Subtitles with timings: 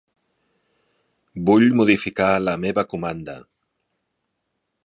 [1.51, 3.37] Vull modificar la meva comanda.